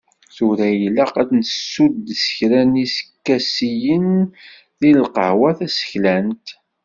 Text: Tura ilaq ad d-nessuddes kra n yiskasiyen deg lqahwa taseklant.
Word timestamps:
Tura 0.35 0.67
ilaq 0.85 1.13
ad 1.21 1.27
d-nessuddes 1.29 2.23
kra 2.37 2.61
n 2.69 2.79
yiskasiyen 2.81 4.09
deg 4.81 4.91
lqahwa 5.03 5.49
taseklant. 5.57 6.45